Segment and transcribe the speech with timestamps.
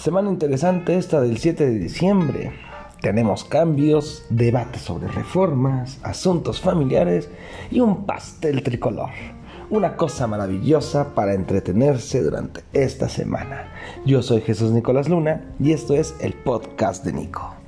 [0.00, 2.52] semana interesante esta del 7 de diciembre.
[3.02, 7.28] Tenemos cambios, debates sobre reformas, asuntos familiares
[7.70, 9.10] y un pastel tricolor.
[9.68, 13.72] Una cosa maravillosa para entretenerse durante esta semana.
[14.06, 17.59] Yo soy Jesús Nicolás Luna y esto es el podcast de Nico.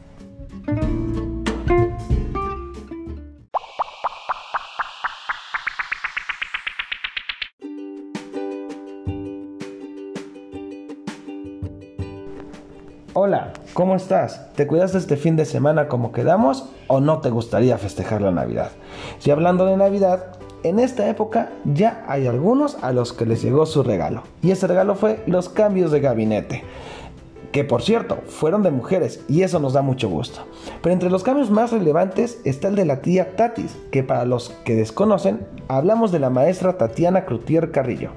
[13.15, 14.55] Hola, ¿cómo estás?
[14.55, 18.31] ¿Te cuidas de este fin de semana como quedamos o no te gustaría festejar la
[18.31, 18.71] Navidad?
[19.23, 20.29] Y hablando de Navidad,
[20.63, 24.23] en esta época ya hay algunos a los que les llegó su regalo.
[24.41, 26.65] Y ese regalo fue los cambios de gabinete
[27.53, 30.47] que por cierto fueron de mujeres y eso nos da mucho gusto.
[30.83, 34.51] Pero entre los cambios más relevantes está el de la tía Tatis, que para los
[34.65, 38.11] que desconocen, hablamos de la maestra Tatiana Crutier Carrillo,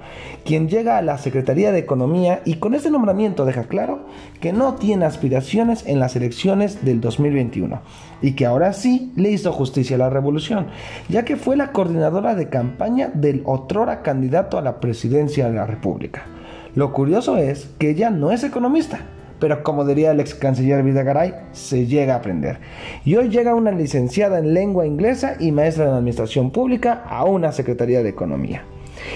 [0.46, 4.06] quien llega a la Secretaría de Economía y con este nombramiento deja claro
[4.40, 7.82] que no tiene aspiraciones en las elecciones del 2021
[8.22, 10.68] y que ahora sí le hizo justicia a la revolución,
[11.10, 15.66] ya que fue la coordinadora de campaña del otrora candidato a la presidencia de la
[15.66, 16.24] República.
[16.76, 19.00] Lo curioso es que ella no es economista,
[19.40, 22.60] pero como diría el ex canciller Vidagaray, se llega a aprender.
[23.04, 27.52] Y hoy llega una licenciada en lengua inglesa y maestra en administración pública a una
[27.52, 28.64] secretaría de economía.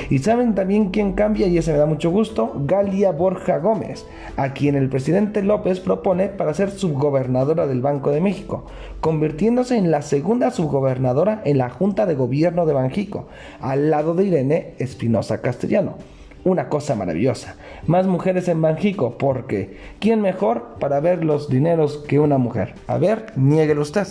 [0.10, 4.06] Y saben también quién cambia, y ese me da mucho gusto, Galia Borja Gómez,
[4.38, 8.66] a quien el presidente López propone para ser subgobernadora del Banco de México,
[9.00, 13.28] convirtiéndose en la segunda subgobernadora en la Junta de Gobierno de Banjico,
[13.62, 15.98] al lado de Irene Espinosa Castellano
[16.44, 17.56] una cosa maravillosa.
[17.86, 22.76] Más mujeres en Banjico, porque ¿quién mejor para ver los dineros que una mujer?
[22.88, 24.08] A ver, niéguelo usted.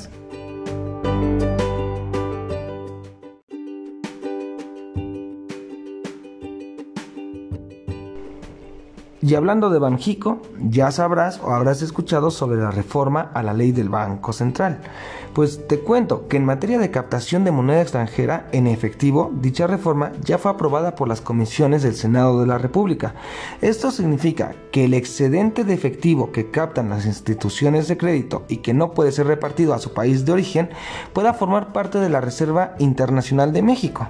[9.29, 13.73] Y hablando de Banjico, ya sabrás o habrás escuchado sobre la reforma a la ley
[13.73, 14.81] del Banco Central.
[15.35, 20.13] Pues te cuento que en materia de captación de moneda extranjera en efectivo, dicha reforma
[20.25, 23.17] ya fue aprobada por las comisiones del Senado de la República.
[23.61, 28.73] Esto significa que el excedente de efectivo que captan las instituciones de crédito y que
[28.73, 30.71] no puede ser repartido a su país de origen
[31.13, 34.09] pueda formar parte de la Reserva Internacional de México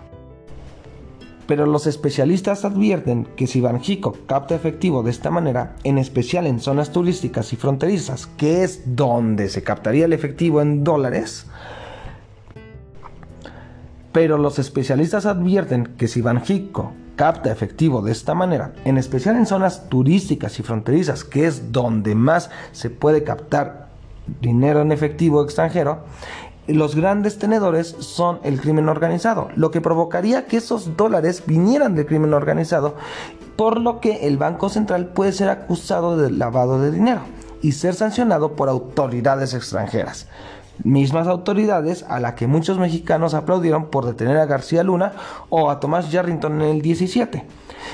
[1.49, 6.61] pero los especialistas advierten que si Banjico capta efectivo de esta manera, en especial en
[6.61, 11.47] zonas turísticas y fronterizas, que es donde se captaría el efectivo en dólares,
[14.13, 19.47] pero los especialistas advierten que si Banjico capta efectivo de esta manera, en especial en
[19.47, 23.89] zonas turísticas y fronterizas, que es donde más se puede captar
[24.43, 26.05] dinero en efectivo extranjero,
[26.75, 32.07] los grandes tenedores son el crimen organizado, lo que provocaría que esos dólares vinieran del
[32.07, 32.95] crimen organizado,
[33.57, 37.23] por lo que el Banco Central puede ser acusado de lavado de dinero
[37.63, 40.27] y ser sancionado por autoridades extranjeras.
[40.89, 45.13] Mismas autoridades a las que muchos mexicanos aplaudieron por detener a García Luna
[45.51, 47.45] o a Tomás Yarrington en el 17.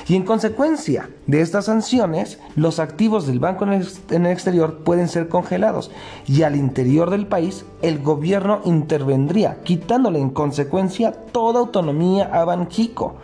[0.07, 5.27] Y en consecuencia de estas sanciones, los activos del banco en el, exterior pueden ser
[5.27, 5.91] congelados
[6.25, 13.17] y al interior del país el gobierno intervendría, quitándole en consecuencia toda autonomía a Banjico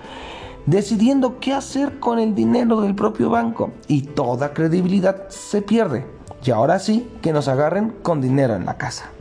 [0.66, 6.06] decidiendo qué hacer con el dinero del propio banco y toda credibilidad se pierde.
[6.44, 9.12] Y ahora sí que nos agarren con dinero en la casa.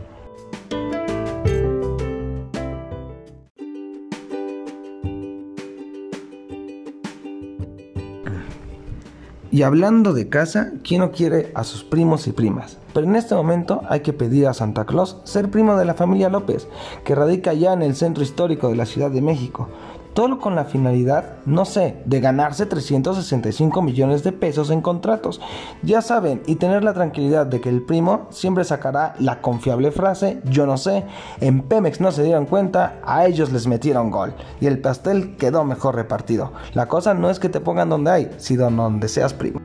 [9.53, 12.79] Y hablando de casa, ¿quién no quiere a sus primos y primas?
[12.95, 16.29] Pero en este momento hay que pedir a Santa Claus ser primo de la familia
[16.29, 16.69] López,
[17.05, 19.69] que radica ya en el centro histórico de la Ciudad de México,
[20.15, 25.41] todo con la finalidad, no sé, de ganarse 365 millones de pesos en contratos.
[25.83, 30.41] Ya saben, y tener la tranquilidad de que el primo siempre sacará la confiable frase,
[30.45, 31.05] yo no sé,
[31.41, 35.65] en Pemex no se dieron cuenta, a ellos les metieron gol, y el pastel quedó
[35.65, 36.53] mejor repartido.
[36.75, 39.60] La cosa no es que te pongan donde hay, sino donde seas primo.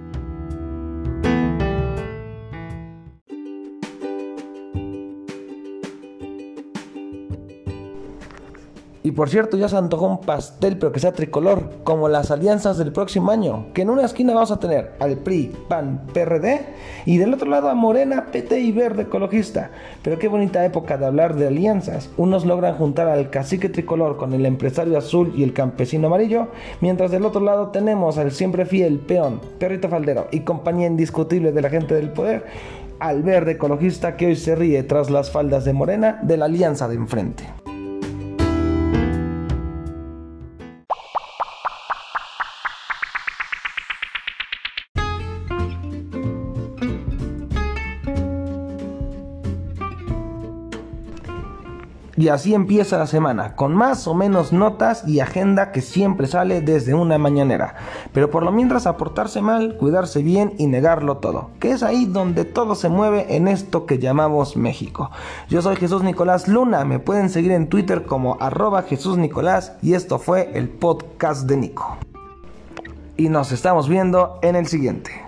[9.06, 12.80] Y por cierto, ya se antojó un pastel, pero que sea tricolor, como las alianzas
[12.80, 13.68] del próximo año.
[13.76, 16.62] Que en una esquina vamos a tener al PRI, PAN, PRD,
[17.06, 19.70] y del otro lado a Morena, PT y Verde Ecologista.
[20.02, 22.10] Pero qué bonita época de hablar de alianzas.
[22.18, 26.48] Unos logran juntar al cacique tricolor con el empresario azul y el campesino amarillo,
[26.82, 31.62] mientras del otro lado tenemos al siempre fiel peón, perrito faldero y compañía indiscutible de
[31.62, 32.48] la gente del poder,
[32.98, 36.88] al verde ecologista que hoy se ríe tras las faldas de Morena de la alianza
[36.88, 37.44] de enfrente.
[52.18, 56.62] Y así empieza la semana, con más o menos notas y agenda que siempre sale
[56.62, 57.76] desde una mañanera.
[58.14, 62.46] Pero por lo mientras aportarse mal, cuidarse bien y negarlo todo, que es ahí donde
[62.46, 65.12] todo se mueve en esto que llamamos México.
[65.50, 69.94] Yo soy Jesús Nicolás Luna, me pueden seguir en Twitter como arroba Jesús Nicolás y
[69.94, 71.98] esto fue el podcast de Nico.
[73.18, 75.25] Y nos estamos viendo en el siguiente.